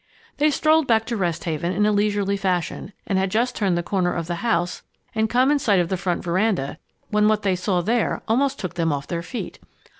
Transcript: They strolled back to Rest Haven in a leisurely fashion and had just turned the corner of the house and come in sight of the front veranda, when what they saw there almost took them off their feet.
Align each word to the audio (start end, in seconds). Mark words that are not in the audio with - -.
They 0.37 0.49
strolled 0.49 0.87
back 0.87 1.05
to 1.05 1.15
Rest 1.15 1.43
Haven 1.43 1.71
in 1.73 1.85
a 1.85 1.91
leisurely 1.91 2.35
fashion 2.35 2.91
and 3.05 3.19
had 3.19 3.29
just 3.29 3.55
turned 3.55 3.77
the 3.77 3.83
corner 3.83 4.11
of 4.11 4.25
the 4.25 4.37
house 4.41 4.81
and 5.13 5.29
come 5.29 5.51
in 5.51 5.59
sight 5.59 5.79
of 5.79 5.89
the 5.89 5.95
front 5.95 6.23
veranda, 6.23 6.79
when 7.11 7.27
what 7.27 7.43
they 7.43 7.55
saw 7.55 7.81
there 7.81 8.23
almost 8.27 8.57
took 8.57 8.73
them 8.73 8.91
off 8.91 9.05
their 9.05 9.21
feet. 9.21 9.59